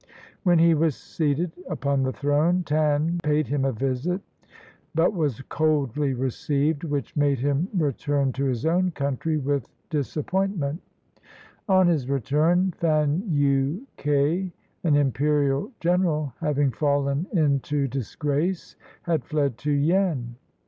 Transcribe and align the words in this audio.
When 0.41 0.57
he 0.57 0.73
was 0.73 0.95
seated 0.95 1.51
upon 1.69 2.01
the 2.01 2.11
throne, 2.11 2.63
Tan 2.63 3.19
paid 3.23 3.45
him 3.49 3.63
a 3.63 3.71
visit, 3.71 4.19
but 4.95 5.13
was 5.13 5.41
coldly 5.41 6.15
received, 6.15 6.83
which 6.83 7.15
made 7.15 7.37
him 7.37 7.67
return 7.71 8.33
to 8.33 8.45
his 8.45 8.65
own 8.65 8.89
country 8.89 9.37
with 9.37 9.69
disappoint 9.91 10.57
ment. 10.57 10.81
On 11.69 11.85
his 11.85 12.09
return, 12.09 12.71
Fan 12.71 13.21
yu 13.29 13.85
ke, 13.99 14.51
an 14.83 14.95
imperial 14.95 15.71
general, 15.79 16.33
having 16.41 16.71
fallen 16.71 17.27
into 17.31 17.87
disgrace, 17.87 18.75
had 19.03 19.23
fled 19.23 19.55
to 19.59 19.71
Yen. 19.71 20.33